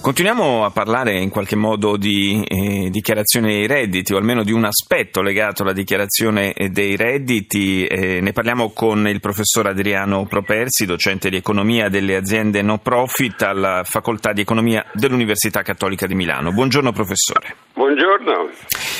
Continuiamo 0.00 0.64
a 0.64 0.70
parlare 0.70 1.18
in 1.18 1.28
qualche 1.28 1.56
modo 1.56 1.96
di 1.96 2.42
eh, 2.46 2.88
dichiarazione 2.88 3.48
dei 3.48 3.66
redditi 3.66 4.14
o 4.14 4.16
almeno 4.16 4.42
di 4.42 4.52
un 4.52 4.64
aspetto 4.64 5.20
legato 5.20 5.62
alla 5.62 5.72
dichiarazione 5.72 6.54
dei 6.70 6.96
redditi. 6.96 7.84
Eh, 7.84 8.20
ne 8.20 8.32
parliamo 8.32 8.70
con 8.70 9.06
il 9.08 9.20
professor 9.20 9.66
Adriano 9.66 10.24
Propersi, 10.24 10.86
docente 10.86 11.28
di 11.28 11.36
economia 11.36 11.88
delle 11.88 12.16
aziende 12.16 12.62
no 12.62 12.78
profit 12.78 13.42
alla 13.42 13.82
Facoltà 13.84 14.32
di 14.32 14.40
Economia 14.40 14.86
dell'Università 14.94 15.62
Cattolica 15.62 16.06
di 16.06 16.14
Milano. 16.14 16.52
Buongiorno 16.52 16.92
professore. 16.92 17.56
Buongiorno. 17.74 18.97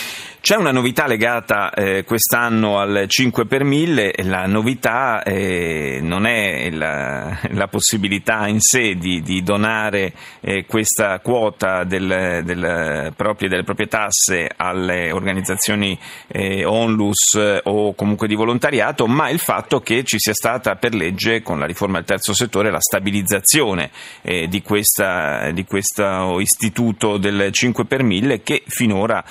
C'è 0.48 0.56
una 0.56 0.72
novità 0.72 1.06
legata 1.06 1.70
eh, 1.74 2.04
quest'anno 2.04 2.78
al 2.78 3.04
5 3.06 3.44
per 3.44 3.64
1000, 3.64 4.14
la 4.22 4.46
novità 4.46 5.22
eh, 5.22 5.98
non 6.00 6.24
è 6.24 6.70
la, 6.70 7.38
la, 7.50 7.68
possibilità 7.68 8.46
in 8.46 8.58
sé 8.58 8.94
di, 8.94 9.20
di 9.20 9.42
donare 9.42 10.14
eh, 10.40 10.64
questa 10.64 11.20
quota 11.20 11.84
del, 11.84 12.40
del 12.46 13.12
proprie, 13.14 13.50
delle 13.50 13.62
proprie 13.62 13.88
tasse 13.88 14.50
alle 14.56 15.12
organizzazioni 15.12 15.98
eh, 16.28 16.64
onlus 16.64 17.34
eh, 17.34 17.60
o 17.64 17.92
comunque 17.92 18.26
di 18.26 18.34
volontariato, 18.34 19.06
ma 19.06 19.28
il 19.28 19.40
fatto 19.40 19.80
che 19.80 20.02
ci 20.02 20.18
sia 20.18 20.32
stata 20.32 20.76
per 20.76 20.94
legge 20.94 21.42
con 21.42 21.58
la 21.58 21.66
riforma 21.66 21.98
del 21.98 22.06
terzo 22.06 22.32
settore 22.32 22.70
la 22.70 22.80
stabilizzazione 22.80 23.90
eh, 24.22 24.48
di, 24.48 24.62
questa, 24.62 25.50
di, 25.50 25.66
questo 25.66 26.40
istituto 26.40 27.18
del 27.18 27.52
5 27.52 27.84
per 27.84 28.02
1000 28.02 28.40
che 28.40 28.62
finora 28.66 29.22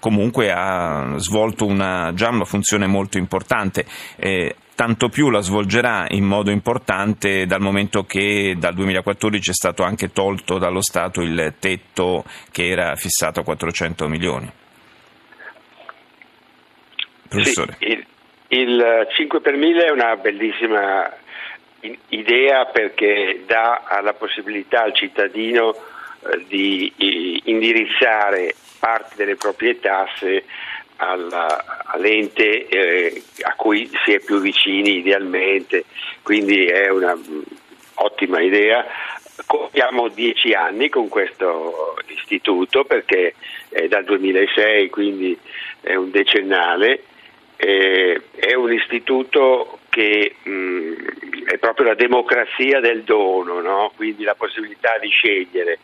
comunque 0.00 0.22
comunque 0.24 0.50
ha 0.50 1.16
svolto 1.18 1.66
una, 1.66 2.12
già 2.14 2.30
una 2.30 2.44
funzione 2.44 2.86
molto 2.86 3.18
importante. 3.18 3.84
Eh, 4.16 4.56
tanto 4.74 5.08
più 5.08 5.28
la 5.28 5.40
svolgerà 5.40 6.06
in 6.08 6.24
modo 6.24 6.50
importante 6.50 7.44
dal 7.46 7.60
momento 7.60 8.04
che 8.04 8.54
dal 8.58 8.74
2014 8.74 9.50
è 9.50 9.52
stato 9.52 9.82
anche 9.82 10.12
tolto 10.12 10.58
dallo 10.58 10.80
Stato 10.80 11.20
il 11.20 11.54
tetto 11.60 12.24
che 12.50 12.68
era 12.68 12.94
fissato 12.96 13.40
a 13.40 13.44
400 13.44 14.08
milioni. 14.08 14.50
Professore. 17.28 17.76
Sì, 17.78 17.86
il, 17.86 18.06
il 18.48 19.06
5 19.14 19.40
per 19.40 19.56
1000 19.56 19.84
è 19.84 19.90
una 19.90 20.16
bellissima 20.16 21.12
idea 22.08 22.64
perché 22.66 23.42
dà 23.46 24.00
la 24.02 24.14
possibilità 24.14 24.84
al 24.84 24.94
cittadino 24.94 25.74
eh, 25.74 26.44
di 26.48 27.33
indirizzare 27.44 28.54
parte 28.78 29.14
delle 29.16 29.36
proprie 29.36 29.80
tasse 29.80 30.44
alla, 30.96 31.82
all'ente 31.86 32.68
eh, 32.68 33.22
a 33.42 33.54
cui 33.54 33.90
si 34.04 34.12
è 34.12 34.20
più 34.20 34.40
vicini 34.40 34.98
idealmente, 34.98 35.84
quindi 36.22 36.66
è 36.66 36.88
un'ottima 36.88 38.38
mm, 38.38 38.42
idea. 38.42 38.86
Compiamo 39.46 40.08
dieci 40.08 40.52
anni 40.52 40.88
con 40.88 41.08
questo 41.08 41.96
istituto 42.06 42.84
perché 42.84 43.34
è 43.68 43.88
dal 43.88 44.04
2006, 44.04 44.90
quindi 44.90 45.36
è 45.80 45.94
un 45.94 46.10
decennale. 46.10 47.02
Eh, 47.56 48.20
è 48.34 48.54
un 48.54 48.72
istituto 48.72 49.78
che 49.88 50.34
mh, 50.42 50.50
mm, 50.50 50.92
è 51.46 51.58
proprio 51.58 51.86
la 51.86 51.94
democrazia 51.94 52.80
del 52.80 53.02
dono, 53.02 53.60
no? 53.60 53.92
quindi 53.96 54.24
la 54.24 54.34
possibilità 54.34 54.98
di 54.98 55.08
scegliere. 55.08 55.78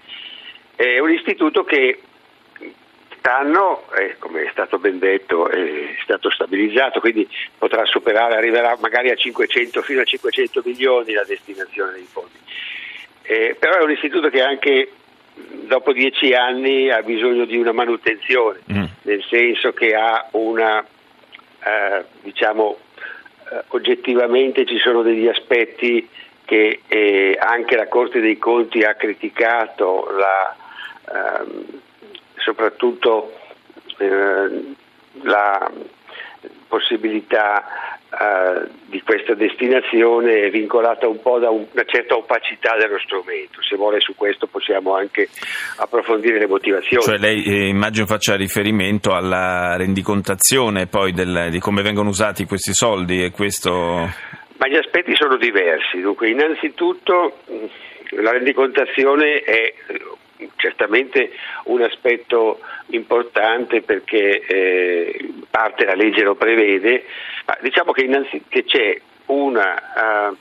È 0.81 0.99
un 0.99 1.13
istituto 1.13 1.63
che 1.63 2.01
quest'anno, 3.21 3.83
eh, 3.99 4.17
come 4.19 4.45
è 4.45 4.49
stato 4.51 4.79
ben 4.79 4.99
detto, 4.99 5.47
è 5.51 5.95
stato 6.03 6.31
stabilizzato, 6.31 7.01
quindi 7.01 7.29
potrà 7.59 7.85
superare, 7.85 8.37
arriverà 8.37 8.79
magari 8.81 9.11
a 9.11 9.15
500, 9.15 9.83
fino 9.83 10.01
a 10.01 10.05
500 10.05 10.63
milioni 10.65 11.13
la 11.13 11.25
destinazione 11.25 11.93
dei 11.93 12.07
fondi. 12.11 12.39
Eh, 13.23 13.57
però 13.59 13.79
è 13.79 13.83
un 13.83 13.91
istituto 13.91 14.31
che 14.31 14.41
anche 14.41 14.93
dopo 15.35 15.93
dieci 15.93 16.33
anni 16.33 16.91
ha 16.91 17.03
bisogno 17.03 17.45
di 17.45 17.59
una 17.59 17.73
manutenzione, 17.73 18.61
mm. 18.73 18.85
nel 19.03 19.23
senso 19.29 19.75
che 19.75 19.95
ha 19.95 20.29
una, 20.31 20.81
eh, 20.83 22.05
diciamo, 22.23 22.79
eh, 23.53 23.65
oggettivamente 23.69 24.65
ci 24.65 24.79
sono 24.79 25.03
degli 25.03 25.29
aspetti 25.29 26.09
che 26.47 26.81
eh, 26.89 27.37
anche 27.39 27.77
la 27.77 27.87
Corte 27.87 28.21
dei 28.21 28.39
Conti 28.39 28.83
ha 28.83 28.95
criticato, 28.95 30.11
la, 30.17 30.57
ehm, 31.13 31.65
soprattutto 32.37 33.33
eh, 33.99 34.75
la 35.23 35.71
possibilità 36.69 37.99
eh, 38.11 38.69
di 38.87 39.03
questa 39.03 39.35
destinazione 39.35 40.43
è 40.43 40.51
vincolata 40.51 41.07
un 41.07 41.21
po' 41.21 41.39
da 41.39 41.51
un, 41.51 41.67
una 41.71 41.85
certa 41.85 42.15
opacità 42.17 42.77
dello 42.77 42.99
strumento. 42.99 43.61
Se 43.63 43.77
vuole 43.77 44.01
su 44.01 44.15
questo 44.15 44.47
possiamo 44.47 44.95
anche 44.95 45.29
approfondire 45.77 46.39
le 46.39 46.47
motivazioni. 46.47 47.03
Cioè 47.03 47.19
lei 47.19 47.45
eh, 47.45 47.69
immagino 47.69 48.07
faccia 48.07 48.37
riferimento 48.37 49.13
alla 49.13 49.77
rendicontazione 49.77 50.87
poi 50.87 51.13
del, 51.13 51.49
di 51.51 51.59
come 51.59 51.83
vengono 51.83 52.09
usati 52.09 52.47
questi 52.47 52.73
soldi 52.73 53.23
e 53.23 53.31
questo... 53.31 53.71
Ma 54.57 54.69
gli 54.69 54.77
aspetti 54.77 55.15
sono 55.15 55.37
diversi. 55.37 56.01
Dunque, 56.01 56.29
innanzitutto 56.29 57.39
la 58.11 58.33
rendicontazione 58.33 59.41
è 59.41 59.75
certamente 60.61 61.33
un 61.65 61.83
aspetto 61.83 62.61
importante 62.89 63.81
perché 63.81 64.41
eh, 64.41 65.33
parte 65.51 65.85
la 65.85 65.95
legge 65.95 66.23
lo 66.23 66.35
prevede, 66.35 67.05
ma 67.47 67.57
diciamo 67.61 67.93
che, 67.93 68.05
innanzi, 68.05 68.45
che 68.49 68.65
c'è 68.65 69.01
una 69.27 70.29
uh, 70.31 70.37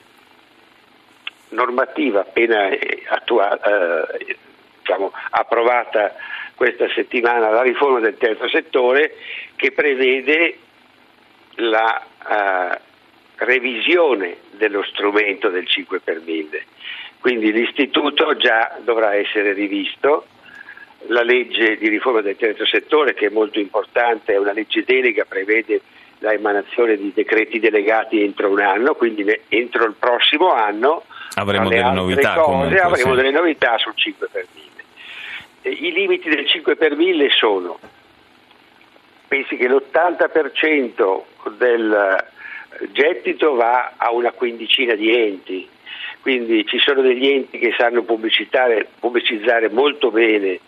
normativa 1.50 2.22
appena 2.22 2.68
eh, 2.68 3.04
attua, 3.08 3.60
uh, 3.64 4.36
diciamo, 4.80 5.12
approvata 5.30 6.16
questa 6.56 6.90
settimana, 6.90 7.50
la 7.50 7.62
riforma 7.62 8.00
del 8.00 8.18
terzo 8.18 8.50
settore, 8.50 9.16
che 9.56 9.72
prevede 9.72 10.58
la 11.56 12.06
uh, 12.28 12.89
revisione 13.40 14.38
dello 14.52 14.84
strumento 14.84 15.50
del 15.50 15.68
5 15.68 16.00
per 16.00 16.22
1000 16.24 16.64
quindi 17.20 17.52
l'istituto 17.52 18.36
già 18.38 18.78
dovrà 18.82 19.14
essere 19.14 19.52
rivisto, 19.52 20.26
la 21.08 21.22
legge 21.22 21.78
di 21.78 21.90
riforma 21.90 22.22
del 22.22 22.38
terzo 22.38 22.66
settore 22.66 23.14
che 23.14 23.26
è 23.28 23.30
molto 23.30 23.60
importante, 23.60 24.34
è 24.34 24.38
una 24.38 24.54
legge 24.54 24.84
delega, 24.86 25.26
prevede 25.26 25.82
la 26.20 26.32
emanazione 26.32 26.96
di 26.96 27.12
decreti 27.14 27.60
delegati 27.60 28.24
entro 28.24 28.50
un 28.50 28.62
anno, 28.62 28.96
quindi 28.96 29.26
entro 29.50 29.86
il 29.86 29.96
prossimo 30.00 30.54
anno 30.54 31.04
avremo 31.36 31.68
delle 31.68 31.92
novità, 31.92 32.34
cose, 32.36 32.78
avremo 32.80 33.16
delle 33.16 33.32
novità 33.32 33.78
sul 33.78 33.94
5 33.96 34.28
per 34.32 34.46
1000. 34.54 35.78
I 35.78 35.92
limiti 35.92 36.30
del 36.30 36.48
5 36.48 36.76
per 36.78 36.96
1000 36.96 37.30
sono, 37.32 37.80
pensi 39.28 39.58
che 39.58 39.68
l'80% 39.68 41.22
del 41.58 42.28
gettito 42.92 43.56
va 43.56 43.94
a 43.98 44.12
una 44.12 44.32
quindicina 44.32 44.96
di 44.96 45.14
enti, 45.14 45.68
quindi 46.22 46.66
ci 46.66 46.80
sono 46.80 47.02
degli 47.02 47.28
enti 47.28 47.60
che 47.60 47.74
sanno 47.78 48.04
pubblicizzare 48.04 49.70
molto 49.70 50.12
bene 50.12 50.60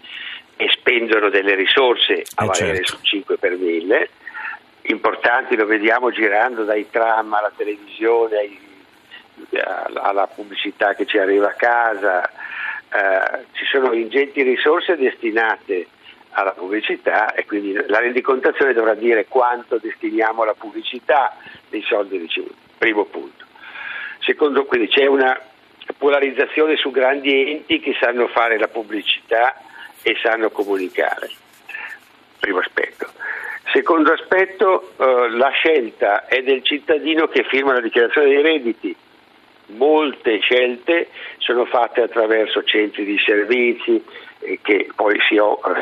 e 0.55 0.69
spendono 0.69 1.29
delle 1.29 1.55
risorse 1.55 2.23
a 2.35 2.43
eh 2.43 2.47
valere 2.47 2.75
certo. 2.75 2.97
su 2.97 3.01
5 3.01 3.37
per 3.37 3.57
1000, 3.57 4.09
importanti 4.83 5.55
lo 5.55 5.65
vediamo 5.65 6.11
girando 6.11 6.63
dai 6.63 6.89
tram 6.89 7.33
alla 7.33 7.51
televisione, 7.55 8.37
ai, 8.37 8.59
alla 9.93 10.27
pubblicità 10.27 10.93
che 10.93 11.05
ci 11.05 11.17
arriva 11.17 11.47
a 11.47 11.53
casa, 11.53 12.29
eh, 12.29 13.45
ci 13.53 13.65
sono 13.65 13.93
ingenti 13.93 14.41
risorse 14.41 14.97
destinate 14.97 15.87
alla 16.31 16.51
pubblicità 16.51 17.33
e 17.33 17.45
quindi 17.45 17.73
la 17.73 17.99
rendicontazione 17.99 18.73
dovrà 18.73 18.93
dire 18.93 19.25
quanto 19.27 19.77
destiniamo 19.77 20.43
alla 20.43 20.53
pubblicità 20.53 21.35
dei 21.69 21.81
soldi 21.83 22.17
ricevuti, 22.17 22.55
primo 22.77 23.05
punto. 23.05 23.45
Secondo, 24.19 24.65
quindi 24.65 24.87
c'è 24.87 25.05
una 25.05 25.39
polarizzazione 25.97 26.77
su 26.77 26.91
grandi 26.91 27.51
enti 27.51 27.79
che 27.79 27.95
sanno 27.99 28.27
fare 28.27 28.57
la 28.57 28.67
pubblicità 28.67 29.55
e 30.01 30.15
sanno 30.21 30.49
comunicare. 30.49 31.29
Primo 32.39 32.59
aspetto. 32.59 33.09
Secondo 33.71 34.11
aspetto, 34.11 34.93
eh, 34.97 35.29
la 35.29 35.49
scelta 35.49 36.25
è 36.25 36.41
del 36.41 36.63
cittadino 36.63 37.27
che 37.27 37.43
firma 37.43 37.73
la 37.73 37.81
dichiarazione 37.81 38.27
dei 38.27 38.41
redditi, 38.41 38.95
molte 39.75 40.39
scelte 40.39 41.09
sono 41.37 41.65
fatte 41.65 42.01
attraverso 42.01 42.63
centri 42.63 43.03
di 43.05 43.17
servizi 43.17 44.03
eh, 44.39 44.59
che 44.61 44.87
poi 44.95 45.17
si, 45.27 45.35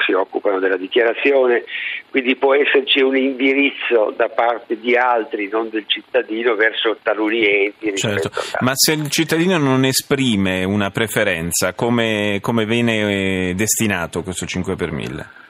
si, 0.05 0.13
occupano 0.13 0.59
della 0.59 0.77
dichiarazione, 0.77 1.63
quindi 2.09 2.35
può 2.35 2.53
esserci 2.55 3.01
un 3.01 3.15
indirizzo 3.15 4.13
da 4.15 4.29
parte 4.29 4.79
di 4.79 4.95
altri, 4.95 5.47
non 5.47 5.69
del 5.69 5.85
cittadino, 5.87 6.55
verso 6.55 6.97
taluni 7.01 7.45
enti. 7.45 7.95
Certo. 7.95 8.29
Ma 8.59 8.71
se 8.75 8.93
il 8.93 9.09
cittadino 9.09 9.57
non 9.57 9.85
esprime 9.85 10.63
una 10.63 10.89
preferenza, 10.89 11.73
come, 11.73 12.39
come 12.41 12.65
viene 12.65 13.49
eh, 13.49 13.53
destinato 13.55 14.23
questo 14.23 14.45
5 14.45 14.75
per 14.75 14.91
1000? 14.91 15.47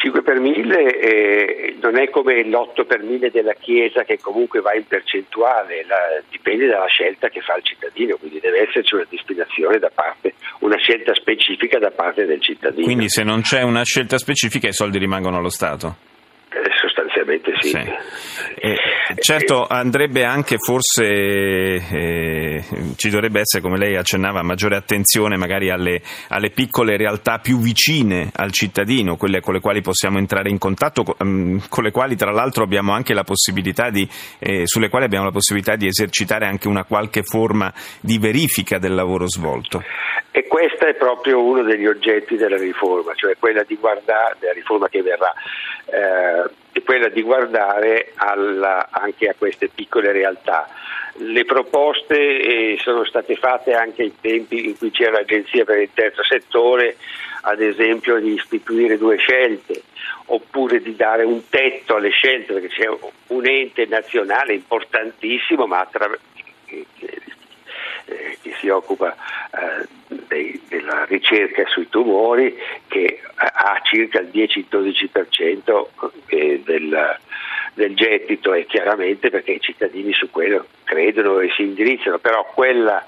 Ma 0.00 0.06
il 0.06 0.12
5 0.12 0.22
per 0.22 0.40
1000 0.40 1.00
eh, 1.00 1.76
non 1.80 1.98
è 1.98 2.08
come 2.08 2.42
l'8 2.44 2.86
per 2.86 3.02
1000 3.02 3.30
della 3.30 3.52
Chiesa 3.52 4.04
che 4.04 4.18
comunque 4.18 4.60
va 4.60 4.74
in 4.74 4.86
percentuale, 4.86 5.84
la, 5.86 6.22
dipende 6.30 6.66
dalla 6.66 6.86
scelta 6.86 7.28
che 7.28 7.40
fa 7.40 7.56
il 7.56 7.64
cittadino, 7.64 8.16
quindi 8.16 8.40
deve 8.40 8.68
esserci 8.68 8.94
una 8.94 9.06
destinazione 9.08 9.78
da 9.78 9.90
parte, 9.92 10.34
una 10.60 10.76
scelta 10.78 11.14
specifica 11.14 11.78
da 11.78 11.90
parte 11.90 12.24
del 12.24 12.40
cittadino. 12.40 12.84
Quindi 12.84 13.08
se 13.08 13.22
non 13.22 13.42
c'è 13.42 13.62
una 13.62 13.84
scelta 13.84 14.16
specifica 14.16 14.68
i 14.68 14.72
soldi 14.72 14.98
rimangono 14.98 15.36
allo 15.36 15.50
Stato? 15.50 15.96
Eh, 16.50 16.70
sostanzialmente 17.20 17.52
sì. 17.60 17.68
sì. 17.68 17.78
Eh, 18.62 18.76
certo, 19.20 19.66
andrebbe 19.66 20.24
anche 20.24 20.56
forse, 20.58 21.04
eh, 21.04 22.64
ci 22.96 23.08
dovrebbe 23.08 23.40
essere, 23.40 23.62
come 23.62 23.78
lei 23.78 23.96
accennava, 23.96 24.42
maggiore 24.42 24.76
attenzione 24.76 25.36
magari 25.36 25.70
alle, 25.70 26.02
alle, 26.28 26.50
piccole 26.50 26.96
realtà 26.96 27.38
più 27.38 27.58
vicine 27.58 28.30
al 28.34 28.52
cittadino, 28.52 29.16
quelle 29.16 29.40
con 29.40 29.54
le 29.54 29.60
quali 29.60 29.80
possiamo 29.80 30.18
entrare 30.18 30.50
in 30.50 30.58
contatto, 30.58 31.16
mm, 31.24 31.58
con 31.68 31.84
le 31.84 31.90
quali 31.90 32.16
tra 32.16 32.32
l'altro 32.32 32.64
abbiamo 32.64 32.92
anche 32.92 33.14
la 33.14 33.24
possibilità 33.24 33.90
di, 33.90 34.08
eh, 34.38 34.66
sulle 34.66 34.88
quali 34.88 35.04
abbiamo 35.04 35.26
la 35.26 35.32
possibilità 35.32 35.76
di 35.76 35.86
esercitare 35.86 36.46
anche 36.46 36.68
una 36.68 36.84
qualche 36.84 37.22
forma 37.22 37.72
di 38.00 38.18
verifica 38.18 38.78
del 38.78 38.94
lavoro 38.94 39.26
svolto. 39.28 39.82
E 40.32 40.46
questo 40.46 40.86
è 40.86 40.94
proprio 40.94 41.42
uno 41.42 41.62
degli 41.62 41.86
oggetti 41.86 42.36
della 42.36 42.56
riforma, 42.56 43.14
cioè 43.14 43.36
quella 43.38 43.64
di 43.64 43.76
guardare, 43.76 44.36
della 44.38 44.52
riforma 44.52 44.88
che 44.88 45.02
verrà, 45.02 45.32
eh, 45.86 46.48
quella 46.84 47.08
di 47.08 47.22
guardare 47.22 48.12
alla, 48.16 48.88
anche 48.90 49.28
a 49.28 49.34
queste 49.36 49.68
piccole 49.68 50.12
realtà. 50.12 50.68
Le 51.14 51.44
proposte 51.44 52.16
eh, 52.16 52.78
sono 52.80 53.04
state 53.04 53.36
fatte 53.36 53.74
anche 53.74 54.02
ai 54.02 54.14
tempi 54.20 54.66
in 54.66 54.78
cui 54.78 54.90
c'era 54.90 55.12
l'Agenzia 55.12 55.64
per 55.64 55.78
il 55.78 55.90
terzo 55.92 56.22
settore, 56.22 56.96
ad 57.42 57.60
esempio 57.60 58.18
di 58.18 58.34
istituire 58.34 58.98
due 58.98 59.16
scelte 59.16 59.82
oppure 60.26 60.80
di 60.80 60.94
dare 60.94 61.24
un 61.24 61.48
tetto 61.48 61.96
alle 61.96 62.10
scelte, 62.10 62.52
perché 62.52 62.68
c'è 62.68 62.88
un 63.28 63.46
ente 63.46 63.86
nazionale 63.86 64.54
importantissimo 64.54 65.66
ma 65.66 65.80
attra- 65.80 66.08
che, 66.08 66.18
che 66.34 66.39
si 68.60 68.68
occupa 68.68 69.16
eh, 69.50 69.86
dei, 70.28 70.60
della 70.68 71.04
ricerca 71.06 71.66
sui 71.66 71.88
tumori 71.88 72.56
che 72.86 73.20
ha 73.34 73.80
circa 73.82 74.20
il 74.20 74.30
10-12% 74.32 75.86
eh, 76.26 76.62
del, 76.64 77.18
del 77.74 77.94
gettito 77.96 78.52
e 78.52 78.66
chiaramente 78.66 79.30
perché 79.30 79.52
i 79.52 79.60
cittadini 79.60 80.12
su 80.12 80.30
quello 80.30 80.66
credono 80.84 81.40
e 81.40 81.50
si 81.56 81.62
indirizzano, 81.62 82.18
però 82.18 82.44
quella, 82.54 83.04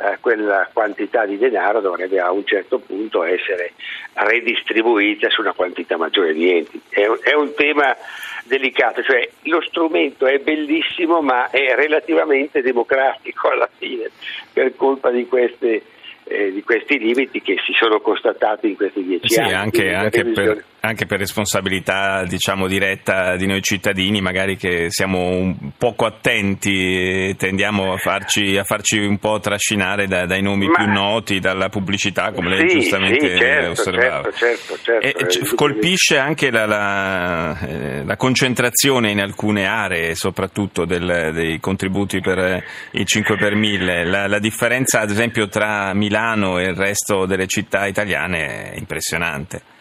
eh, 0.00 0.18
quella, 0.20 0.68
quantità 0.72 1.26
di 1.26 1.38
denaro 1.38 1.80
dovrebbe 1.80 2.20
a 2.20 2.30
un 2.30 2.44
certo 2.44 2.78
punto 2.78 3.22
essere 3.22 3.72
redistribuita 4.12 5.28
su 5.30 5.40
una 5.40 5.52
quantità 5.52 5.96
maggiore 5.96 6.32
di 6.32 6.50
enti. 6.50 6.80
È 6.88 7.06
un, 7.06 7.18
è 7.22 7.34
un 7.34 7.52
tema 7.54 7.96
delicato, 8.44 9.02
cioè 9.02 9.28
lo 9.42 9.60
strumento 9.62 10.26
è 10.26 10.38
bellissimo 10.38 11.20
ma 11.20 11.50
è 11.50 11.74
relativamente 11.74 12.62
democratico 12.62 13.48
alla 13.50 13.68
fine 13.76 14.10
per 14.52 14.74
colpa 14.76 15.10
di 15.10 15.26
queste 15.26 15.82
eh, 16.28 16.52
di 16.52 16.62
questi 16.62 16.98
limiti 16.98 17.40
che 17.40 17.56
si 17.64 17.72
sono 17.72 18.00
constatati 18.00 18.68
in 18.68 18.76
questi 18.76 19.02
dieci 19.02 19.28
sì, 19.30 19.40
anni. 19.40 19.54
Anche, 19.54 19.94
anche, 19.94 20.24
per, 20.26 20.64
anche, 20.80 21.06
per, 21.06 21.18
responsabilità 21.18 22.24
diciamo, 22.24 22.66
diretta 22.66 23.36
di 23.36 23.46
noi 23.46 23.62
cittadini, 23.62 24.20
magari 24.20 24.56
che 24.56 24.86
siamo 24.90 25.28
un 25.28 25.70
poco 25.76 26.06
attenti 26.06 27.28
e 27.28 27.34
tendiamo 27.36 27.92
a 27.92 27.96
farci, 27.96 28.56
a 28.56 28.64
farci 28.64 28.98
un 28.98 29.18
po' 29.18 29.40
trascinare 29.40 30.06
da, 30.06 30.26
dai 30.26 30.42
nomi 30.42 30.66
Ma, 30.66 30.74
più 30.74 30.92
noti, 30.92 31.40
dalla 31.40 31.68
pubblicità, 31.68 32.30
come 32.32 32.50
lei 32.50 32.68
sì, 32.68 32.80
giustamente 32.80 33.32
sì, 33.32 33.38
certo, 33.38 33.70
osservava. 33.70 34.30
Certo, 34.30 34.78
certo, 34.78 35.00
certo, 35.00 35.50
e, 35.50 35.54
colpisce 35.54 36.18
anche 36.18 36.50
la, 36.50 36.66
la, 36.66 37.58
eh, 37.60 38.04
la, 38.04 38.16
concentrazione 38.16 39.10
in 39.10 39.20
alcune 39.20 39.66
aree, 39.66 40.14
soprattutto 40.14 40.84
del, 40.84 41.30
dei 41.32 41.58
contributi 41.60 42.20
per 42.20 42.62
i 42.92 43.04
5 43.04 43.36
per 43.36 43.54
1000, 43.54 44.04
la, 44.04 44.26
la 44.26 44.38
differenza 44.38 45.00
ad 45.00 45.10
esempio 45.10 45.48
tra 45.48 45.92
Milano 45.94 46.58
e 46.58 46.64
il 46.64 46.76
resto 46.76 47.26
delle 47.26 47.46
città 47.46 47.86
italiane 47.86 48.72
è 48.72 48.78
impressionante. 48.78 49.76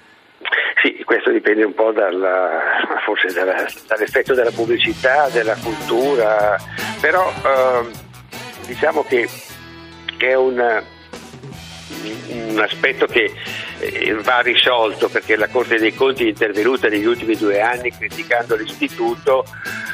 Sì, 0.82 1.02
questo 1.04 1.32
dipende 1.32 1.64
un 1.64 1.74
po' 1.74 1.92
dalla, 1.92 2.62
forse 3.04 3.34
dalla, 3.34 3.66
dall'effetto 3.88 4.36
della 4.36 4.52
pubblicità, 4.52 5.28
della 5.30 5.56
cultura, 5.56 6.56
però 7.02 7.32
eh, 7.32 7.88
diciamo 8.68 9.04
che 9.04 9.28
è 10.18 10.36
un, 10.36 10.84
un 12.30 12.60
aspetto 12.60 13.08
che 13.08 13.32
eh, 13.80 14.14
va 14.22 14.40
risolto 14.42 15.10
perché 15.10 15.36
la 15.36 15.48
Corte 15.48 15.78
dei 15.78 15.96
Conti 15.96 16.26
è 16.26 16.28
intervenuta 16.28 16.88
negli 16.88 17.06
ultimi 17.06 17.36
due 17.36 17.60
anni 17.60 17.92
criticando 17.92 18.56
l'istituto. 18.56 19.46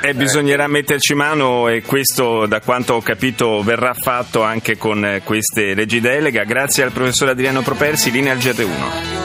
E 0.01 0.13
bisognerà 0.13 0.68
metterci 0.68 1.13
mano 1.13 1.69
e 1.69 1.81
questo 1.81 2.45
da 2.45 2.59
quanto 2.59 2.95
ho 2.95 3.01
capito 3.01 3.62
verrà 3.63 3.94
fatto 3.94 4.41
anche 4.41 4.77
con 4.77 5.21
queste 5.24 5.74
leggi 5.75 6.01
delega. 6.01 6.44
Grazie 6.44 6.83
al 6.83 6.91
professor 6.91 7.30
Adriano 7.30 7.62
Propersi, 7.62 8.12
linea 8.12 8.33
al 8.33 8.39
GR1. 8.39 9.23